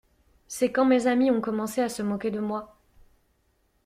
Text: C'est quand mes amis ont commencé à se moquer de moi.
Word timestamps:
C'est 0.47 0.71
quand 0.71 0.85
mes 0.87 1.05
amis 1.05 1.29
ont 1.29 1.41
commencé 1.41 1.79
à 1.79 1.87
se 1.87 2.01
moquer 2.01 2.31
de 2.31 2.39
moi. 2.39 2.75